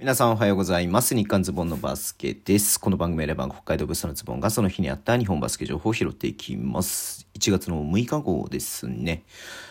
[0.00, 1.16] 皆さんおはようございます。
[1.16, 2.78] 日刊ズボンのバスケです。
[2.78, 7.26] この番組は北海道ブースターのズボンがその日にあった日本バスケ情報を拾っていきます。
[7.34, 9.24] 1月の6日号ですね。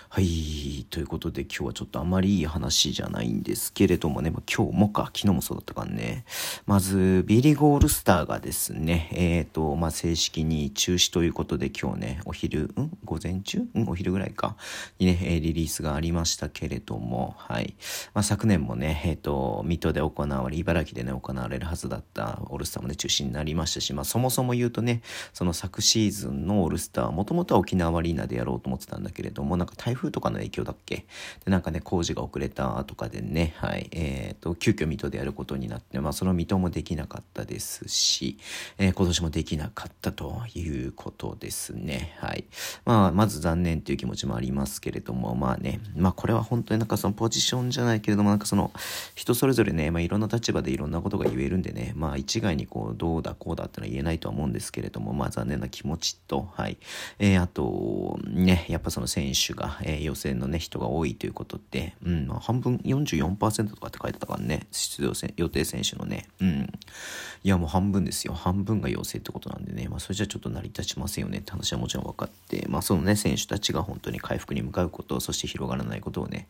[0.09, 0.85] はい。
[0.89, 6.23] ということで今日はちょっとあまりいい話じゃないんですけれどもね、まあ、今日もか、昨日もそうだったからね。
[6.65, 12.97] まず、 B リーグオールスターがですね、えっ、ー、と、まあ、正式に中止ということで今日ね、お昼、ん？
[13.03, 13.59] 午前中？
[13.59, 13.85] ん？
[13.89, 14.55] お昼ぐらいか。
[14.97, 17.75] にね、リリースがありましたけれども、はい。
[18.13, 25.01] まあ、昨年もね、えっ、ー、と、水戸で行われ、茨城でね、行われるはずだったオールスターもね、中止になりましたし、まあ、そもそも言うとね、
[25.33, 31.05] その昨シーズンのオールスター、もともとは沖縄アリーナでやろうと思ってたんだけれども、なんか台風とかの影響だっけ？
[31.45, 38.37] で、なんかね、工事が遅れたとかでね、はい、えっ、ー、と、急遽水戸でやることになって、まあ、その水戸もできなかったですし、
[38.77, 42.15] えー、今年もできなかったということですね。
[42.19, 42.45] はい。
[42.85, 48.71] まあ、まず残念という気持ちもありますけれども、まあね、まあ、これは本当になんかそのポジションじゃないけれども、なんかその、
[49.15, 56.77] 人それぞれね、まあ、いろんな立場でいろんなことが言えるんでね、まあ、一概にこう、どうだこうだってのは言えないとは思うんですけれども、まあ、残念な気持ちと、はい。
[57.19, 66.69] えー、あと、ね、やっぱその選手が、えー、予選のね、人が多いということで、うん、まあ、半分44%とかって書いてたからね、出場予定選手のね、うん。
[67.43, 68.33] いや、もう半分ですよ。
[68.33, 76.49] 半分が陽性ってことなんでね、まあ、それじゃちょっと成り立ちませんよねって話はもちろん分かって、まあ、そのね、選手たちが本当に回復に向かうこと、そして広がらないことをね、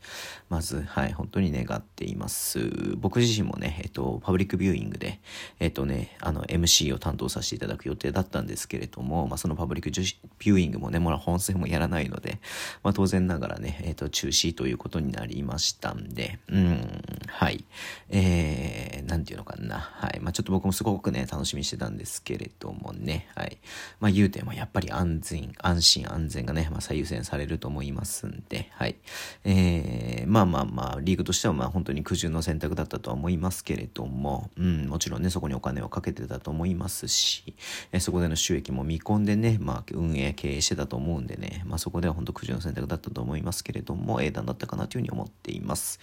[0.49, 2.95] まず、はい、本当に願っています。
[2.97, 5.19] 僕自身もね、えっと、パブリックビューイングで、
[5.59, 12.39] えっとね、あの、MC を担当させていただく予定だったんですけれども、まあ、そのパブリックビューイングもね、もう本戦もやらないので、
[12.81, 17.65] まあ、当然ながらね、えっと、中止ということになりましたんで、うん、はい。
[18.09, 19.77] えー、なんていうのかな。
[19.79, 20.19] はい。
[20.19, 23.57] まあ、ちょっと僕もすごくね、楽しみにしてたんですけれどもね、はい。
[23.99, 28.95] まあ、言うてもやっぱり安全、安心安全がね、まあ、最優先されると思いますんで、はい。
[29.43, 37.55] えー、まあまあまあ、リーグとしてはまあ本当に苦渋の選択だったとは思いますけれども、うん、もちろんね、そこにお金をかけてたと思いますし、
[37.91, 45.99] え、そこでの収益も見込んでね、まあ、運営経営してたと思うんでね、まあ、そこでは本当苦渋の選択だったと思いますけれども、英断だったかなというふうに思っています。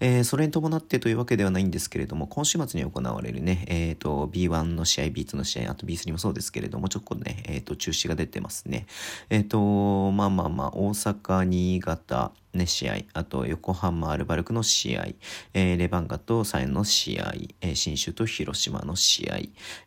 [0.00, 8.86] えー、それに伴ってというわけではないんですけれども、今週末に行われるね、えっ、ー、と、B1 の試合、B2 の試合、あと B3 もそうですけれども、ちょっとね、えっ、ー、と、中止が出てますね。
[9.30, 15.06] えっ、と、まあまあまあ、大阪、新潟、ね、試合、あと横浜アルバルクの試合、
[15.54, 19.38] えー、レバンガとサインの試合、えー、新州と広島の試合、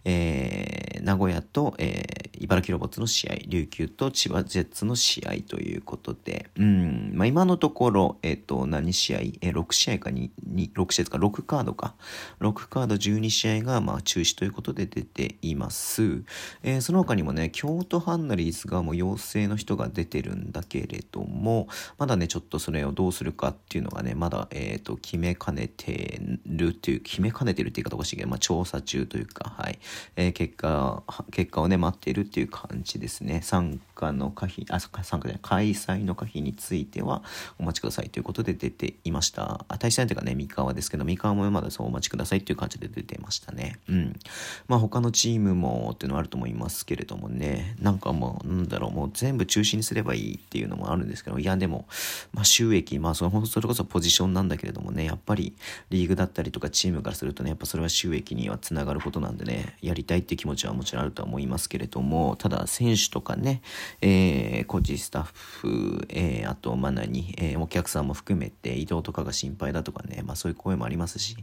[0.06, 10.31] えー、名古屋と、えー、茨城ロボッツの試合、琉球と千葉ジェッツの試合ということで、うん、まあ、今のところ、え、ー、と、何試合、えー、6試合かに、
[10.73, 11.95] 6試合か、6カードか、
[12.39, 16.23] 6カード12試合が、まあ、中止ということで出ています。
[16.63, 29.78] えー、その他にもね、京都ハンナリーズがもう陽性の人が出てるんだけれども、まだね、ちょっとそれをどうするかってっていうのがね、まだ、えっ、ー、と、決めかねてるっていう、決めかねてるって言いうかおかしいけど、まあ、調査中というか、はい、
[30.16, 33.41] えー、結果、結果をね、待っているっていう感じですね。
[33.44, 37.22] 参加の可否、あ、参加じゃない、開催の可否については、
[37.59, 39.63] お待ちくださいということで出ていました。
[39.68, 43.78] あ、対戦相手がね、三河ですけど、三河もまだそうお待ちくださいっていう感じで出てましたね。
[43.88, 44.19] うん。
[44.68, 51.86] まあ、他のチームもっていうのはあると思いますけれどもね、なんかもう、なんだろう、もう全部中止にすればいいっていうのもあるんですけど、いや、でも、
[52.34, 55.53] まあ、収益、まあその、それこそポジションなんだけれどもね、やっぱり
[55.89, 63.61] リーグだったりとかチームからするとね、やっぱそれは収益にはつながることなんでね、やりたいっていう気持ちはもちろんあるとは思いますけれども、ただ選手とかね、
[64.01, 71.35] えー、コーチスタッフ、えー、あと、まあ何、えー、お客さんも含めて移動とかが心配だとかね、まあそういう声もありますし、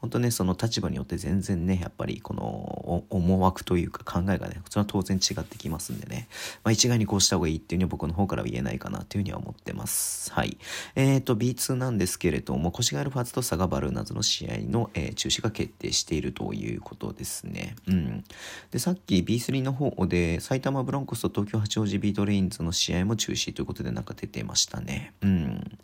[0.00, 6.28] 本当ね、その立場によって全然ね、やっぱりこの思惑というか考えがね、それは当然違ってきますんでね、
[6.62, 10.32] まあ一概にこうした方がいいっていうには僕の方からは言えないかなというふうには思ってます。
[10.32, 10.58] はい。
[10.94, 17.76] えっ、ー、と、B2 なんですけれども、越谷アルファーズと佐賀バルーナーズの試合の、えー、中止が決定しているということですね。
[17.86, 18.24] うん。
[18.70, 25.14] で、さっき B3 の方で、埼玉ブロンコスと東京八王子ビートレインズの試合も中止ということでなんか出てましたね。
[25.22, 25.78] うん。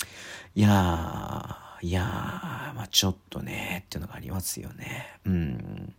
[0.55, 5.19] いやー、いやー、まあちょっとね、っていうのがありますよね。
[5.25, 5.95] うん。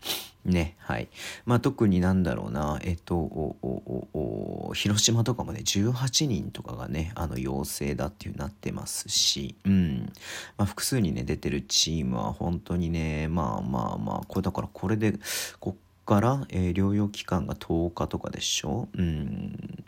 [0.46, 1.08] ね、はい。
[1.46, 10.14] まあ特になんだろうな、えっと、おおお広島とかもね、18人とかがね、あの陽性だっていうなってますし、うん。
[10.58, 15.16] まあ複数にね、出てるチームは本当にね、まあまあまあ、これだからこれで、
[15.60, 18.88] こっから、えー、療養期間が10日とかでしょ？
[18.96, 19.84] うん。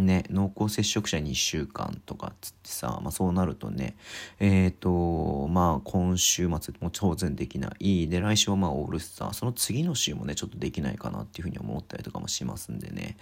[0.00, 3.96] ね、濃厚接触者2週間とかっつってさ、まあ、そうなるとね、
[4.40, 8.08] えっ、ー、と、まあ、今週末も当然できない。
[8.08, 9.32] で、来週はまあ、オールスター。
[9.32, 13.16] その次の週もね、ちょっとできないかなっていうふうに思ったりとかもしますんでね。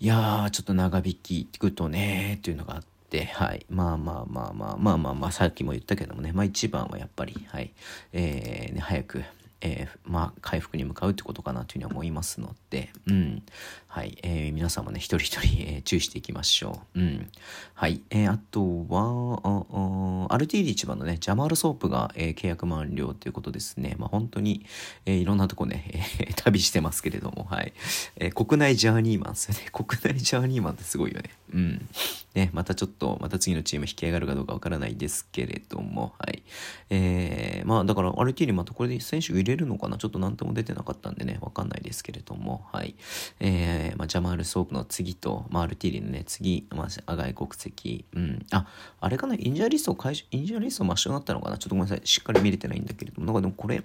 [0.00, 3.66] いやー、ちょっと長引きくとね、っていうのがあって、はい。
[3.68, 7.72] まあまあまあまあまあまあまあ、さっきも言ったけどもね、まあ一番はやっぱり、はい。
[8.12, 9.24] えー、ね、早く、
[9.60, 13.42] えー、まあ、回復に向かうってことかなというふうに思いますので、うん。
[13.88, 14.18] はい。
[14.22, 17.00] えー、皆さんもね、一人一人、えー、注意していきましょう。
[17.00, 17.30] うん。
[17.74, 18.02] はい。
[18.10, 23.96] えー、あとは、アルティーリ一番のね、ジャマールソープが、えー、契約満了ということですね。
[23.98, 24.64] まあ、本当に、
[25.06, 25.90] えー、いろんなとこね、
[26.20, 27.72] えー、旅してますけれども、はい。
[28.16, 29.68] えー、国内ジャーニーマンですよね。
[29.72, 31.30] 国内ジャーニーマンってすごいよね。
[31.52, 31.88] うん。
[32.34, 36.42] ね、またちょっと、また次のチーム引き上がるかどうかわからないですけれども、はい。
[36.90, 39.98] えー、まあ、だから、アルティーリまたこれで選手れるのかな？
[39.98, 42.94] ちょっと何とも出てなかったんでね、わかんないですけれども、はい。
[43.40, 48.46] えー、まあ、ジャマールソープの次と、まあ、アルティーリのね、次、まあ、あ外国籍、うん。
[48.52, 48.66] あ、
[49.00, 49.34] あれかな？
[49.34, 51.58] injury list を解除、 injury list 抹消になったのかな？
[51.58, 52.00] ちょっとごめんなさい。
[52.04, 53.82] しっかり見れてないんだけれども、なんかでもこれ、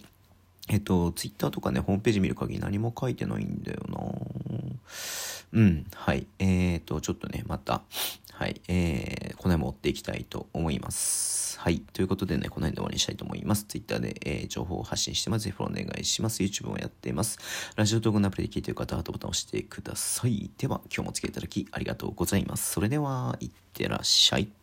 [0.69, 3.97] えっと、ツイッターとかね、ホームページ見る限り何も書いてないんだよな。
[5.53, 6.25] うん、はい。
[6.39, 7.83] えーと、ちょっとね、また、
[8.33, 11.59] はい、えー、この辺も追っていきたいと思います。
[11.59, 11.79] はい。
[11.93, 13.65] ということでね、この辺で終わりにしたいと思います。
[13.65, 15.45] Twitter で、えー、情報を発信してます。
[15.45, 16.41] ぜひフォローお願いします。
[16.41, 17.37] YouTube もやっています。
[17.75, 20.49] ラジオトークのアプリで聞いている方はハートボタンを押してください。
[20.57, 22.71] では、今日もお付き合いいただきありがとうございます。
[22.71, 24.53] それでは、いってらっしゃい。